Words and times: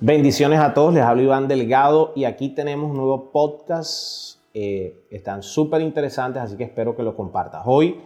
Bendiciones 0.00 0.60
a 0.60 0.74
todos, 0.74 0.92
les 0.92 1.02
hablo 1.02 1.22
Iván 1.22 1.48
Delgado 1.48 2.12
y 2.14 2.24
aquí 2.24 2.50
tenemos 2.50 2.90
un 2.90 2.98
nuevo 2.98 3.30
podcast. 3.32 4.38
Eh, 4.52 5.06
están 5.10 5.42
súper 5.42 5.80
interesantes, 5.80 6.42
así 6.42 6.54
que 6.58 6.64
espero 6.64 6.94
que 6.94 7.02
lo 7.02 7.16
compartas. 7.16 7.62
Hoy 7.64 7.98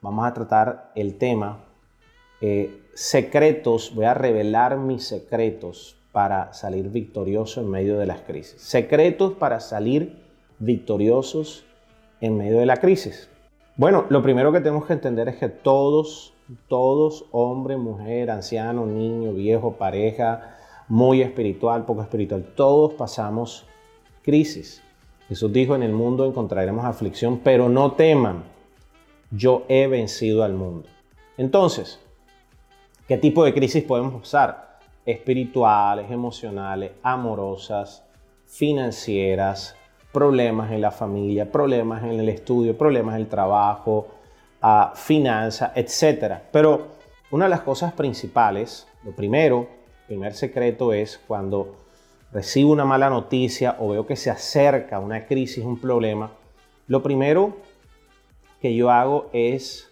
vamos 0.00 0.24
a 0.24 0.32
tratar 0.32 0.90
el 0.94 1.18
tema 1.18 1.62
eh, 2.40 2.80
secretos, 2.94 3.94
voy 3.94 4.06
a 4.06 4.14
revelar 4.14 4.78
mis 4.78 5.06
secretos 5.06 5.98
para 6.12 6.54
salir 6.54 6.88
victorioso 6.88 7.60
en 7.60 7.68
medio 7.68 7.98
de 7.98 8.06
las 8.06 8.22
crisis. 8.22 8.62
Secretos 8.62 9.34
para 9.34 9.60
salir 9.60 10.22
victoriosos 10.58 11.66
en 12.22 12.38
medio 12.38 12.58
de 12.58 12.64
la 12.64 12.78
crisis. 12.78 13.28
Bueno, 13.76 14.06
lo 14.08 14.22
primero 14.22 14.50
que 14.50 14.60
tenemos 14.60 14.86
que 14.86 14.94
entender 14.94 15.28
es 15.28 15.36
que 15.36 15.50
todos, 15.50 16.32
todos, 16.68 17.26
hombre, 17.32 17.76
mujer, 17.76 18.30
anciano, 18.30 18.86
niño, 18.86 19.34
viejo, 19.34 19.74
pareja, 19.74 20.54
muy 20.88 21.22
espiritual, 21.22 21.84
poco 21.84 22.02
espiritual. 22.02 22.44
Todos 22.54 22.94
pasamos 22.94 23.66
crisis. 24.22 24.82
Jesús 25.28 25.52
dijo, 25.52 25.74
en 25.74 25.82
el 25.82 25.92
mundo 25.92 26.26
encontraremos 26.26 26.84
aflicción, 26.84 27.40
pero 27.42 27.68
no 27.68 27.92
teman, 27.92 28.44
yo 29.30 29.64
he 29.68 29.86
vencido 29.86 30.44
al 30.44 30.54
mundo. 30.54 30.88
Entonces, 31.36 31.98
¿qué 33.08 33.16
tipo 33.16 33.44
de 33.44 33.54
crisis 33.54 33.82
podemos 33.82 34.20
pasar? 34.20 34.78
Espirituales, 35.06 36.10
emocionales, 36.10 36.92
amorosas, 37.02 38.04
financieras, 38.46 39.76
problemas 40.12 40.70
en 40.70 40.80
la 40.80 40.90
familia, 40.90 41.50
problemas 41.50 42.04
en 42.04 42.12
el 42.12 42.28
estudio, 42.28 42.78
problemas 42.78 43.16
en 43.16 43.22
el 43.22 43.28
trabajo, 43.28 44.06
uh, 44.62 44.94
finanzas, 44.94 45.72
etc. 45.74 46.34
Pero 46.52 46.88
una 47.30 47.46
de 47.46 47.50
las 47.50 47.62
cosas 47.62 47.92
principales, 47.94 48.86
lo 49.02 49.10
primero, 49.10 49.66
primer 50.06 50.34
secreto 50.34 50.92
es 50.92 51.20
cuando 51.26 51.76
recibo 52.32 52.72
una 52.72 52.84
mala 52.84 53.08
noticia 53.10 53.76
o 53.78 53.90
veo 53.90 54.06
que 54.06 54.16
se 54.16 54.30
acerca 54.30 54.98
una 54.98 55.26
crisis, 55.26 55.64
un 55.64 55.78
problema, 55.78 56.32
lo 56.88 57.02
primero 57.02 57.56
que 58.60 58.74
yo 58.74 58.90
hago 58.90 59.30
es, 59.32 59.90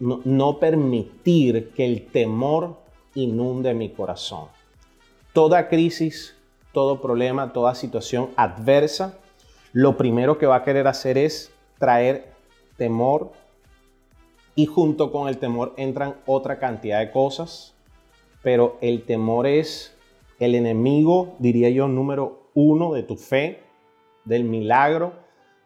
no, 0.00 0.58
permitir 0.58 1.70
que 1.70 1.84
el 1.84 2.06
temor 2.06 2.78
inunde 3.14 3.74
mi 3.74 3.90
corazón. 3.90 4.48
Toda 5.32 5.68
crisis, 5.68 6.36
todo 6.72 7.00
problema, 7.00 7.52
toda 7.52 7.74
situación 7.74 8.30
adversa, 8.36 9.18
lo 9.72 9.96
primero 9.96 10.38
que 10.38 10.46
va 10.46 10.56
a 10.56 10.64
querer 10.64 10.86
hacer 10.86 11.16
es 11.18 11.52
traer 11.78 12.32
temor 12.76 13.32
y 14.54 14.66
junto 14.66 15.10
con 15.12 15.28
el 15.28 15.38
temor 15.38 15.74
entran 15.76 16.16
otra 16.26 16.58
cantidad 16.58 17.00
de 17.00 17.10
cosas 17.10 17.74
pero 18.44 18.78
el 18.80 19.04
temor 19.04 19.48
es 19.48 19.98
el 20.38 20.54
enemigo, 20.54 21.34
diría 21.40 21.70
yo, 21.70 21.88
número 21.88 22.50
uno 22.54 22.92
de 22.92 23.02
tu 23.02 23.16
fe, 23.16 23.64
del 24.24 24.44
milagro, 24.44 25.14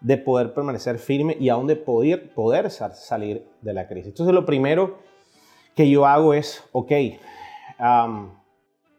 de 0.00 0.16
poder 0.16 0.54
permanecer 0.54 0.98
firme 0.98 1.36
y 1.38 1.48
aún 1.48 1.66
de 1.66 1.76
poder, 1.76 2.32
poder 2.32 2.70
salir 2.70 3.46
de 3.60 3.74
la 3.74 3.88
crisis. 3.88 4.10
Entonces 4.10 4.34
lo 4.34 4.46
primero 4.46 4.98
que 5.74 5.90
yo 5.90 6.06
hago 6.06 6.34
es, 6.34 6.64
ok, 6.72 6.92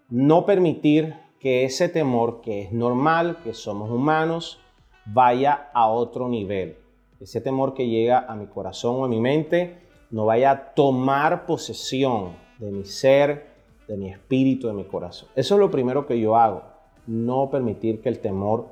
no 0.09 0.45
permitir 0.45 1.15
que 1.39 1.63
ese 1.63 1.87
temor, 1.87 2.41
que 2.41 2.63
es 2.63 2.71
normal, 2.73 3.37
que 3.43 3.53
somos 3.53 3.89
humanos, 3.89 4.59
vaya 5.05 5.69
a 5.73 5.87
otro 5.87 6.27
nivel. 6.27 6.77
Ese 7.21 7.39
temor 7.39 7.73
que 7.73 7.87
llega 7.87 8.25
a 8.27 8.35
mi 8.35 8.47
corazón 8.47 8.97
o 8.97 9.05
a 9.05 9.07
mi 9.07 9.21
mente 9.21 9.87
no 10.11 10.25
vaya 10.25 10.51
a 10.51 10.73
tomar 10.73 11.45
posesión 11.45 12.35
de 12.57 12.71
mi 12.71 12.83
ser, 12.83 13.47
de 13.89 13.97
mi 13.97 14.09
espíritu, 14.09 14.67
de 14.67 14.73
mi 14.73 14.85
corazón. 14.85 15.27
Eso 15.35 15.55
es 15.55 15.59
lo 15.59 15.71
primero 15.71 16.05
que 16.05 16.19
yo 16.19 16.35
hago, 16.35 16.61
no 17.07 17.49
permitir 17.49 18.01
que 18.01 18.09
el 18.09 18.19
temor 18.19 18.67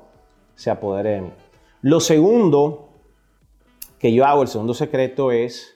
se 0.54 0.70
apodere 0.70 1.10
de 1.10 1.20
mí. 1.22 1.30
Lo 1.82 1.98
segundo 2.00 2.88
que 3.98 4.12
yo 4.12 4.24
hago, 4.24 4.42
el 4.42 4.48
segundo 4.48 4.74
secreto 4.74 5.32
es, 5.32 5.74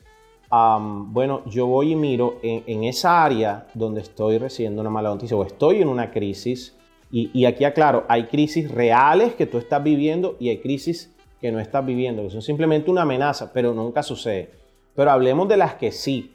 bueno, 0.48 1.42
yo 1.46 1.66
voy 1.66 1.92
y 1.92 1.96
miro 1.96 2.36
en, 2.42 2.84
esa 2.84 3.24
área 3.24 3.66
donde 3.74 4.00
estoy 4.00 4.38
recibiendo 4.38 4.80
una 4.80 4.90
mala 4.90 5.08
noticia 5.08 5.36
o 5.36 5.44
estoy 5.44 5.82
en 5.82 5.88
una 5.88 6.12
crisis, 6.12 6.76
y, 7.10 7.30
y 7.34 7.44
aquí 7.44 7.64
aclaro, 7.64 8.04
hay 8.08 8.26
crisis 8.26 8.70
reales 8.70 9.34
que 9.34 9.46
tú 9.46 9.58
estás 9.58 9.82
viviendo 9.82 10.36
y 10.38 10.48
hay 10.48 10.58
crisis 10.58 11.12
que 11.40 11.50
no 11.50 11.58
estás 11.58 11.84
viviendo, 11.84 12.22
que 12.22 12.30
son 12.30 12.42
simplemente 12.42 12.90
una 12.90 13.02
amenaza, 13.02 13.52
pero 13.52 13.74
nunca 13.74 14.02
sucede. 14.02 14.50
Pero 14.94 15.10
hablemos 15.10 15.48
de 15.48 15.56
las 15.56 15.74
que 15.74 15.90
sí 15.90 16.32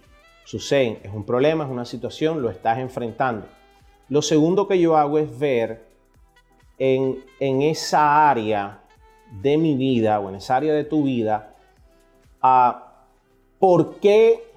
suceden, 0.48 1.00
es 1.04 1.14
un 1.14 1.26
problema, 1.26 1.66
es 1.66 1.70
una 1.70 1.84
situación, 1.84 2.42
lo 2.42 2.50
estás 2.50 2.78
enfrentando. 2.78 3.48
Lo 4.08 4.22
segundo 4.22 4.66
que 4.66 4.80
yo 4.80 4.96
hago 4.96 5.20
es 5.20 5.38
ver 5.38 5.84
en, 6.80 7.22
esa 7.38 8.30
área 8.30 8.80
de 9.42 9.58
mi 9.58 9.76
vida 9.76 10.22
o 10.22 10.30
en 10.30 10.36
esa 10.36 10.56
área 10.56 10.74
de 10.74 10.86
tu 10.86 11.04
vida, 11.04 11.54
a 12.42 13.04
¿por, 13.60 13.96
qué, 13.96 14.54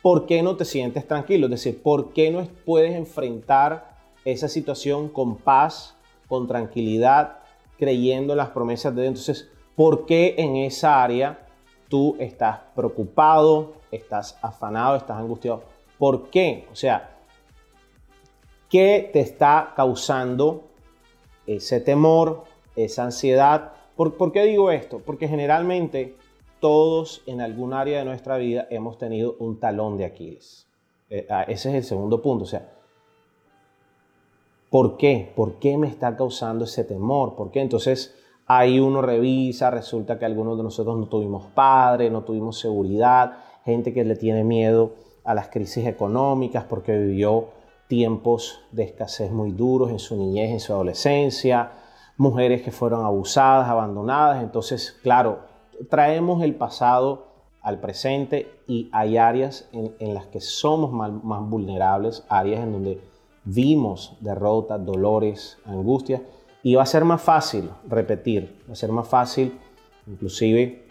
¿por 0.00 0.26
qué 0.26 0.44
no 0.44 0.54
te 0.54 0.64
sientes 0.64 1.08
tranquilo? 1.08 1.46
Es 1.46 1.50
decir, 1.50 1.82
¿por 1.82 2.12
qué 2.12 2.30
no 2.30 2.46
puedes 2.64 2.94
enfrentar 2.94 3.96
esa 4.24 4.46
situación 4.46 5.08
con 5.08 5.38
paz, 5.38 5.96
con 6.28 6.46
tranquilidad, 6.46 7.38
creyendo 7.80 8.34
en 8.34 8.36
las 8.36 8.50
promesas 8.50 8.94
de 8.94 9.02
Dios? 9.02 9.08
Entonces, 9.08 9.50
¿por 9.74 10.06
qué 10.06 10.36
en 10.38 10.54
esa 10.54 11.02
área 11.02 11.48
tú 11.90 12.16
estás 12.20 12.60
preocupado, 12.74 13.74
estás 13.90 14.38
afanado, 14.40 14.96
estás 14.96 15.18
angustiado. 15.18 15.64
¿Por 15.98 16.30
qué? 16.30 16.66
O 16.72 16.76
sea, 16.76 17.18
¿qué 18.70 19.10
te 19.12 19.20
está 19.20 19.74
causando 19.76 20.68
ese 21.46 21.80
temor, 21.80 22.44
esa 22.76 23.04
ansiedad? 23.04 23.72
¿Por, 23.96 24.32
qué 24.32 24.44
digo 24.44 24.70
esto? 24.70 25.00
Porque 25.04 25.28
generalmente 25.28 26.16
todos 26.60 27.22
en 27.26 27.40
algún 27.40 27.74
área 27.74 27.98
de 27.98 28.04
nuestra 28.04 28.38
vida 28.38 28.66
hemos 28.70 28.96
tenido 28.96 29.36
un 29.40 29.58
talón 29.58 29.98
de 29.98 30.04
Aquiles. 30.04 30.68
Eh, 31.10 31.26
ah, 31.28 31.42
ese 31.42 31.70
es 31.70 31.74
el 31.74 31.84
segundo 31.84 32.22
punto. 32.22 32.44
O 32.44 32.46
sea, 32.46 32.70
¿por 34.70 34.96
qué? 34.96 35.32
¿Por 35.34 35.58
qué 35.58 35.76
me 35.76 35.88
está 35.88 36.16
causando 36.16 36.64
ese 36.64 36.84
temor? 36.84 37.34
¿Por 37.34 37.50
qué? 37.50 37.60
Entonces, 37.60 38.14
ahí 38.52 38.80
uno 38.80 39.00
revisa, 39.00 39.70
resulta 39.70 40.18
que 40.18 40.24
algunos 40.24 40.56
de 40.56 40.64
nosotros 40.64 40.98
no 40.98 41.06
tuvimos 41.06 41.46
padre, 41.54 42.10
no 42.10 42.24
tuvimos 42.24 42.58
seguridad, 42.58 43.36
gente 43.64 43.94
que 43.94 44.02
le 44.02 44.16
tiene 44.16 44.42
miedo 44.42 44.94
a 45.22 45.34
las 45.34 45.50
crisis 45.50 45.86
económicas 45.86 46.64
porque 46.64 46.98
vivió 46.98 47.50
tiempos 47.86 48.58
de 48.72 48.82
escasez 48.82 49.30
muy 49.30 49.52
duros 49.52 49.90
en 49.90 50.00
su 50.00 50.16
niñez, 50.16 50.50
en 50.50 50.58
su 50.58 50.72
adolescencia, 50.72 51.70
mujeres 52.16 52.62
que 52.62 52.72
fueron 52.72 53.04
abusadas, 53.04 53.68
abandonadas. 53.68 54.42
Entonces, 54.42 54.98
claro, 55.00 55.42
traemos 55.88 56.42
el 56.42 56.56
pasado 56.56 57.28
al 57.62 57.78
presente 57.78 58.50
y 58.66 58.88
hay 58.90 59.16
áreas 59.16 59.68
en, 59.72 60.12
las 60.12 60.26
que 60.26 60.40
somos 60.40 60.90
más, 60.90 61.12
más, 61.22 61.48
vulnerables, 61.48 62.24
áreas 62.28 62.64
en 62.64 62.72
donde 62.72 63.00
vimos 63.44 64.16
derrotas, 64.20 64.84
dolores, 64.84 65.56
angustias, 65.64 66.22
y 66.62 66.74
va 66.74 66.82
a 66.82 66.86
ser 66.86 67.04
más 67.04 67.22
fácil 67.22 67.70
repetir, 67.88 68.56
va 68.68 68.72
a 68.72 68.76
ser 68.76 68.90
más 68.92 69.08
fácil 69.08 69.58
inclusive 70.06 70.86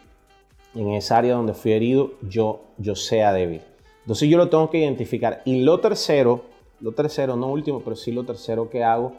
en 0.75 0.90
esa 0.94 1.18
área 1.18 1.35
donde 1.35 1.53
fui 1.53 1.74
herido, 1.74 2.13
yo, 2.22 2.62
yo 2.78 2.96
sea 2.96 3.34
débil. 3.34 3.62
Entonces 4.02 4.30
yo 4.30 4.38
lo 4.38 4.50
tengo 4.50 4.69
que 4.69 4.80
identificar. 4.80 5.41
Y 5.46 5.62
lo 5.62 5.80
tercero, 5.80 6.46
lo 6.80 6.94
tercero, 6.94 7.35
no 7.35 7.47
último, 7.47 7.81
pero 7.81 7.96
sí 7.96 8.12
lo 8.12 8.24
tercero 8.24 8.69
que 8.69 8.84
hago 8.84 9.13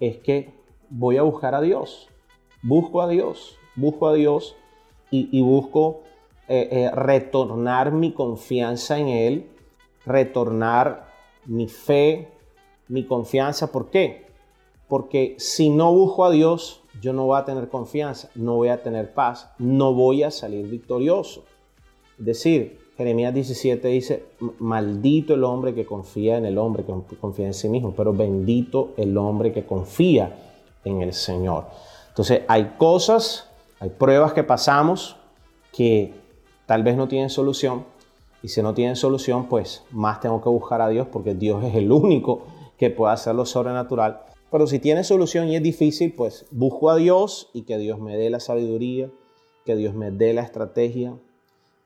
es 0.00 0.18
que 0.18 0.50
voy 0.88 1.16
a 1.16 1.22
buscar 1.22 1.54
a 1.54 1.60
Dios. 1.60 2.08
Busco 2.62 3.02
a 3.02 3.08
Dios, 3.08 3.56
busco 3.74 4.08
a 4.08 4.14
Dios 4.14 4.56
y, 5.10 5.42
busco 5.42 6.02
eh, 6.48 6.68
eh, 6.70 6.90
retornar 6.90 7.92
mi 7.92 8.12
confianza 8.12 8.98
en 8.98 9.08
Él, 9.08 9.46
retornar 10.06 11.12
mi 11.44 11.68
fe, 11.68 12.28
mi 12.88 13.04
confianza. 13.04 13.70
¿Por 13.70 13.90
qué? 13.90 14.31
Porque 14.92 15.36
si 15.38 15.70
no 15.70 15.90
busco 15.90 16.26
a 16.26 16.30
Dios, 16.30 16.82
yo 17.00 17.14
no 17.14 17.24
voy 17.24 17.38
a 17.38 17.46
tener 17.46 17.70
confianza, 17.70 18.28
no 18.34 18.56
voy 18.56 18.68
a 18.68 18.82
tener 18.82 19.14
paz, 19.14 19.48
no 19.58 19.94
voy 19.94 20.22
a 20.22 20.30
salir 20.30 20.68
victorioso. 20.68 21.44
Es 22.18 22.26
decir, 22.26 22.78
Jeremías 22.98 23.32
17 23.32 23.88
dice, 23.88 24.26
maldito 24.58 25.32
el 25.32 25.44
hombre 25.44 25.74
que 25.74 25.86
confía 25.86 26.36
en 26.36 26.44
el 26.44 26.58
hombre, 26.58 26.84
que 26.84 27.16
confía 27.16 27.46
en 27.46 27.54
sí 27.54 27.70
mismo, 27.70 27.94
pero 27.96 28.12
bendito 28.12 28.90
el 28.98 29.16
hombre 29.16 29.50
que 29.50 29.64
confía 29.64 30.36
en 30.84 31.00
el 31.00 31.14
Señor. 31.14 31.68
Entonces 32.08 32.42
hay 32.46 32.74
cosas, 32.76 33.48
hay 33.80 33.88
pruebas 33.88 34.34
que 34.34 34.44
pasamos 34.44 35.16
que 35.72 36.12
tal 36.66 36.82
vez 36.82 36.98
no 36.98 37.08
tienen 37.08 37.30
solución, 37.30 37.86
y 38.42 38.48
si 38.48 38.60
no 38.60 38.74
tienen 38.74 38.96
solución, 38.96 39.46
pues 39.48 39.84
más 39.90 40.20
tengo 40.20 40.42
que 40.42 40.50
buscar 40.50 40.82
a 40.82 40.90
Dios 40.90 41.06
porque 41.10 41.34
Dios 41.34 41.64
es 41.64 41.76
el 41.76 41.90
único 41.90 42.42
que 42.76 42.90
puede 42.90 43.14
hacer 43.14 43.34
lo 43.34 43.46
sobrenatural 43.46 44.24
pero 44.52 44.66
si 44.66 44.78
tiene 44.78 45.02
solución 45.02 45.48
y 45.48 45.56
es 45.56 45.62
difícil, 45.62 46.14
pues 46.14 46.44
busco 46.50 46.90
a 46.90 46.96
Dios 46.96 47.50
y 47.54 47.62
que 47.62 47.78
Dios 47.78 47.98
me 47.98 48.18
dé 48.18 48.28
la 48.28 48.38
sabiduría, 48.38 49.10
que 49.64 49.76
Dios 49.76 49.94
me 49.94 50.10
dé 50.10 50.34
la 50.34 50.42
estrategia, 50.42 51.16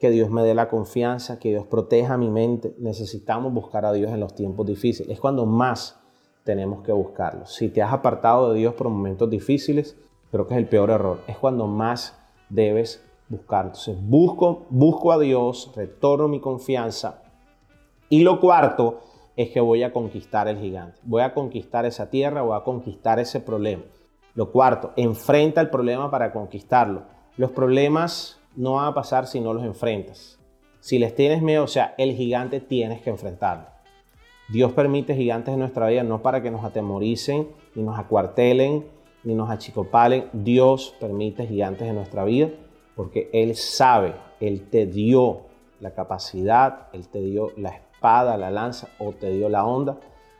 que 0.01 0.11
Dios 0.11 0.31
me 0.31 0.43
dé 0.43 0.53
la 0.53 0.69
confianza, 0.69 1.39
que 1.39 1.51
Dios 1.51 1.65
proteja 1.69 2.19
mi 2.19 2.29
mente. 2.29 2.75
Necesitamos 2.79 3.53
buscar 3.55 3.85
a 3.85 3.93
Dios 3.93 4.11
en 4.11 4.19
los 4.19 4.35
tiempos 4.35 4.67
difíciles. 4.67 5.13
Es 5.13 5.21
cuando 5.21 5.47
más 5.47 6.01
tenemos 6.43 6.83
que 6.83 6.91
buscarlo. 6.91 7.47
Si 7.47 7.69
te 7.69 7.83
has 7.83 7.93
apartado 7.93 8.53
de 8.53 8.59
Dios 8.59 8.75
por 8.75 8.89
momentos 8.89 9.31
difíciles, 9.31 9.97
creo 10.33 10.49
que 10.49 10.55
es 10.55 10.59
el 10.59 10.69
peor 10.69 10.91
error. 10.91 11.21
Es 11.29 11.39
cuando 11.39 11.69
más 11.69 12.19
debes 12.49 13.01
buscar. 13.29 13.67
Entonces 13.67 13.97
busco, 14.01 14.67
busco 14.71 15.13
a 15.13 15.21
Dios, 15.21 15.71
retorno 15.77 16.27
mi 16.27 16.41
confianza. 16.41 17.23
Y 18.09 18.25
lo 18.25 18.41
cuarto 18.41 19.03
es 19.37 19.51
que 19.51 19.61
voy 19.61 19.83
a 19.83 19.93
conquistar 19.93 20.49
el 20.49 20.59
gigante. 20.59 20.99
Voy 21.03 21.23
a 21.23 21.35
conquistar 21.35 21.85
esa 21.85 22.11
tierra, 22.11 22.43
voy 22.43 22.57
a 22.57 22.65
conquistar 22.65 23.19
ese 23.19 23.41
problema. 23.41 23.83
Lo 24.35 24.51
cuarto, 24.51 24.93
enfrenta 24.97 25.61
el 25.61 25.71
problema 25.71 26.11
para 26.11 26.33
conquistarlo. 26.33 27.05
Los 27.37 27.51
problemas 27.51 28.41
no 28.55 28.75
van 28.75 28.87
a 28.87 28.95
pasar 28.95 29.27
si 29.27 29.41
no 29.41 29.53
los 29.53 29.65
enfrentas. 29.65 30.39
Si 30.81 30.99
les 30.99 31.15
tienes 31.15 31.43
miedo, 31.43 31.65
o 31.65 31.69
sea, 31.69 31.95
el 31.99 32.15
gigante 32.15 32.61
tienes 32.61 33.03
que 33.03 33.11
enfrentarlo. 33.11 33.67
Dios 34.49 34.73
permite 34.73 35.15
gigantes 35.15 35.53
en 35.53 35.61
nuestra 35.61 35.89
vida 35.89 36.03
no 36.03 36.23
para 36.23 36.43
que 36.43 36.51
nos 36.51 36.65
atemoricen, 36.65 37.49
ni 37.75 37.83
nos 37.83 37.99
acuartelen, 37.99 38.87
ni 39.25 39.35
nos 39.35 39.51
achicopalen. 39.51 40.29
Dios 40.33 40.95
permite 41.01 41.47
gigantes 41.47 41.89
en 41.89 41.97
nuestra 41.97 42.25
vida 42.25 42.51
porque 42.95 43.29
Él 43.33 43.57
sabe, 43.57 44.15
Él 44.41 44.69
te 44.71 44.87
dio 44.87 45.43
la 45.81 45.93
capacidad, 45.93 46.89
Él 46.93 47.09
te 47.09 47.21
dio 47.21 47.51
la 47.57 47.71
la 48.07 48.51
lanza 48.51 48.89
o 48.99 49.13
te 49.13 49.31
dio 49.31 49.49
la 49.49 49.65
onda 49.65 49.99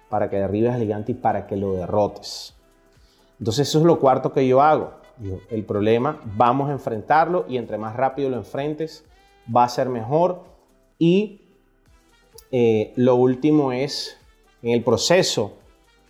para 0.09 0.31
que 0.31 0.37
derribes 0.37 0.73
al 0.73 0.81
gigante 0.81 1.13
y 1.13 1.15
para 1.15 1.47
que 1.47 1.57
lo 1.57 1.73
derrotes. 1.73 2.55
Entonces 3.39 3.69
eso 3.69 3.79
es 3.79 3.85
lo 3.85 3.99
cuarto 3.99 4.33
que 4.33 4.47
yo 4.47 4.63
hago. 4.63 4.93
El 5.51 5.65
problema, 5.65 6.21
vamos 6.37 6.69
a 6.69 6.73
enfrentarlo 6.73 7.47
y 7.49 7.57
entre 7.57 7.79
más 7.79 7.97
rápido 7.97 8.31
lo 8.31 8.37
enfrentes, 8.37 9.05
va 9.55 9.65
a 9.65 9.69
ser 9.69 9.89
mejor. 9.89 10.45
Y 10.99 11.41
eh, 12.53 12.93
lo 12.97 13.17
último 13.17 13.73
es, 13.73 14.19
en 14.63 14.71
el 14.71 14.85
proceso 14.85 15.55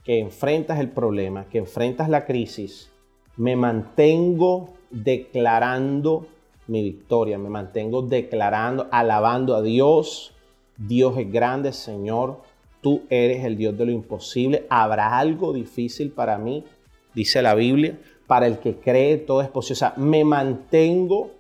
que 0.05 0.21
enfrentas 0.21 0.79
el 0.79 0.91
problema, 0.91 1.47
que 1.47 1.59
enfrentas 1.59 2.09
la 2.09 2.27
crisis, 2.27 2.91
me 3.37 3.57
mantengo 3.57 4.75
declarando 4.91 6.27
mi 6.69 6.83
victoria, 6.83 7.39
me 7.39 7.49
mantengo 7.49 8.03
declarando, 8.03 8.89
alabando 8.91 9.55
a 9.55 9.63
Dios. 9.63 10.33
Dios 10.77 11.17
es 11.19 11.31
grande, 11.31 11.73
Señor. 11.73 12.43
Tú 12.81 13.03
eres 13.11 13.45
el 13.45 13.57
Dios 13.57 13.77
de 13.77 13.87
lo 13.87 13.93
imposible. 13.93 14.67
¿Habrá 14.69 15.19
algo 15.19 15.53
difícil 15.53 16.11
para 16.11 16.39
mí? 16.39 16.65
Dice 17.15 17.43
la 17.43 17.55
Biblia. 17.55 17.99
Para 18.27 18.47
el 18.47 18.59
que 18.59 18.77
cree, 18.77 19.19
todo 19.19 19.41
es 19.41 19.49
posible. 19.49 19.75
O 19.75 19.77
sea, 19.77 19.95
me 19.97 20.25
mantengo 20.25 21.31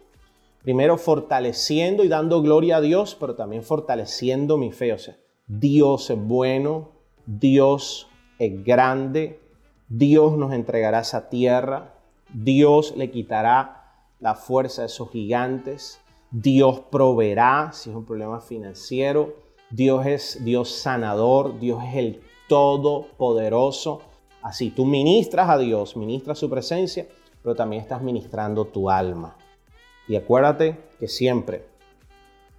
primero 0.62 0.98
fortaleciendo 0.98 2.02
y 2.02 2.08
dando 2.08 2.42
gloria 2.42 2.78
a 2.78 2.80
Dios, 2.80 3.16
pero 3.18 3.36
también 3.36 3.62
fortaleciendo 3.62 4.58
mi 4.58 4.72
fe. 4.72 4.92
O 4.92 4.98
sea, 4.98 5.16
Dios 5.46 6.10
es 6.10 6.18
bueno, 6.18 6.90
Dios 7.24 8.08
es 8.38 8.64
grande, 8.64 9.40
Dios 9.88 10.36
nos 10.36 10.52
entregará 10.52 11.00
esa 11.00 11.28
tierra, 11.28 11.94
Dios 12.34 12.94
le 12.96 13.12
quitará 13.12 13.94
la 14.18 14.34
fuerza 14.34 14.82
de 14.82 14.86
esos 14.86 15.10
gigantes. 15.10 16.00
Dios 16.38 16.80
proveerá 16.90 17.70
si 17.72 17.88
es 17.88 17.96
un 17.96 18.04
problema 18.04 18.40
financiero. 18.40 19.36
Dios 19.70 20.04
es 20.04 20.44
Dios 20.44 20.68
sanador. 20.70 21.58
Dios 21.58 21.82
es 21.88 21.96
el 21.96 22.20
todopoderoso. 22.46 24.02
Así 24.42 24.68
tú 24.68 24.84
ministras 24.84 25.48
a 25.48 25.56
Dios, 25.56 25.96
ministras 25.96 26.38
su 26.38 26.50
presencia, 26.50 27.08
pero 27.42 27.54
también 27.54 27.80
estás 27.80 28.02
ministrando 28.02 28.66
tu 28.66 28.90
alma. 28.90 29.34
Y 30.08 30.16
acuérdate 30.16 30.78
que 31.00 31.08
siempre 31.08 31.64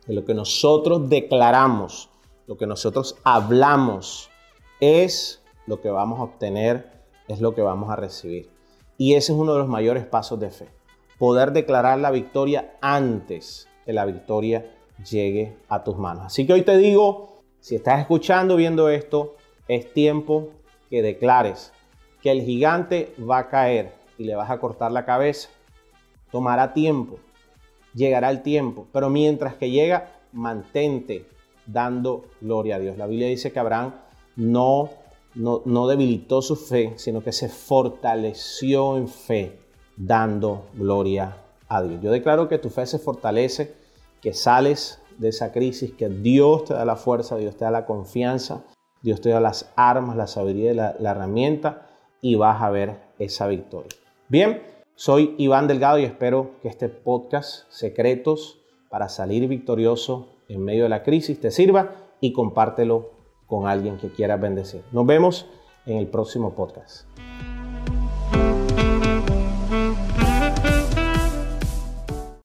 de 0.07 0.15
lo 0.15 0.25
que 0.25 0.33
nosotros 0.33 1.07
declaramos, 1.07 2.09
lo 2.47 2.57
que 2.57 2.65
nosotros 2.65 3.15
hablamos, 3.23 4.31
es 4.79 5.43
lo 5.67 5.81
que 5.81 5.91
vamos 5.91 6.19
a 6.19 6.23
obtener, 6.23 7.03
es 7.27 7.41
lo 7.41 7.53
que 7.53 7.61
vamos 7.61 7.91
a 7.91 7.95
recibir. 7.95 8.49
Y 8.97 9.13
ese 9.13 9.33
es 9.33 9.37
uno 9.37 9.53
de 9.53 9.59
los 9.59 9.67
mayores 9.67 10.03
pasos 10.03 10.39
de 10.39 10.49
fe 10.49 10.76
poder 11.17 11.51
declarar 11.51 11.99
la 11.99 12.11
victoria 12.11 12.73
antes 12.81 13.67
que 13.85 13.93
la 13.93 14.05
victoria 14.05 14.73
llegue 15.09 15.57
a 15.69 15.83
tus 15.83 15.97
manos. 15.97 16.25
Así 16.25 16.45
que 16.45 16.53
hoy 16.53 16.61
te 16.63 16.77
digo, 16.77 17.41
si 17.59 17.75
estás 17.75 17.99
escuchando, 17.99 18.55
viendo 18.55 18.89
esto, 18.89 19.35
es 19.67 19.93
tiempo 19.93 20.49
que 20.89 21.01
declares 21.01 21.73
que 22.21 22.31
el 22.31 22.41
gigante 22.41 23.13
va 23.19 23.39
a 23.39 23.49
caer 23.49 23.93
y 24.17 24.25
le 24.25 24.35
vas 24.35 24.49
a 24.49 24.59
cortar 24.59 24.91
la 24.91 25.05
cabeza. 25.05 25.49
Tomará 26.31 26.73
tiempo, 26.73 27.19
llegará 27.93 28.29
el 28.29 28.41
tiempo, 28.41 28.87
pero 28.91 29.09
mientras 29.09 29.55
que 29.55 29.71
llega, 29.71 30.11
mantente 30.33 31.25
dando 31.65 32.25
gloria 32.41 32.75
a 32.75 32.79
Dios. 32.79 32.97
La 32.97 33.07
Biblia 33.07 33.27
dice 33.27 33.51
que 33.51 33.59
Abraham 33.59 33.93
no, 34.35 34.89
no, 35.35 35.61
no 35.65 35.87
debilitó 35.87 36.41
su 36.41 36.55
fe, 36.55 36.93
sino 36.97 37.21
que 37.21 37.31
se 37.31 37.49
fortaleció 37.49 38.97
en 38.97 39.07
fe 39.07 39.66
dando 39.97 40.67
gloria 40.73 41.37
a 41.67 41.81
Dios. 41.81 42.01
Yo 42.01 42.11
declaro 42.11 42.47
que 42.47 42.59
tu 42.59 42.69
fe 42.69 42.85
se 42.85 42.99
fortalece, 42.99 43.73
que 44.21 44.33
sales 44.33 45.01
de 45.17 45.29
esa 45.29 45.51
crisis, 45.51 45.91
que 45.93 46.09
Dios 46.09 46.65
te 46.65 46.73
da 46.73 46.85
la 46.85 46.95
fuerza, 46.95 47.35
Dios 47.37 47.57
te 47.57 47.65
da 47.65 47.71
la 47.71 47.85
confianza, 47.85 48.63
Dios 49.01 49.19
te 49.19 49.29
da 49.29 49.39
las 49.39 49.73
armas, 49.75 50.15
la 50.15 50.27
sabiduría 50.27 50.73
la, 50.73 50.95
la 50.99 51.11
herramienta 51.11 51.89
y 52.21 52.35
vas 52.35 52.61
a 52.61 52.69
ver 52.69 52.99
esa 53.19 53.47
victoria. 53.47 53.89
Bien, 54.29 54.61
soy 54.95 55.35
Iván 55.37 55.67
Delgado 55.67 55.99
y 55.99 56.05
espero 56.05 56.51
que 56.61 56.67
este 56.67 56.89
podcast 56.89 57.69
Secretos 57.71 58.59
para 58.89 59.09
salir 59.09 59.47
victorioso 59.47 60.29
en 60.47 60.63
medio 60.63 60.83
de 60.83 60.89
la 60.89 61.03
crisis 61.03 61.39
te 61.39 61.51
sirva 61.51 61.91
y 62.21 62.33
compártelo 62.33 63.11
con 63.47 63.67
alguien 63.67 63.97
que 63.97 64.09
quiera 64.09 64.37
bendecir. 64.37 64.81
Nos 64.91 65.05
vemos 65.05 65.47
en 65.85 65.97
el 65.97 66.07
próximo 66.07 66.53
podcast. 66.53 67.07